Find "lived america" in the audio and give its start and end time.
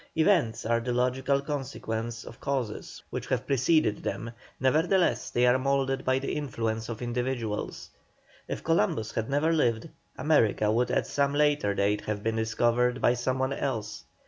9.53-10.71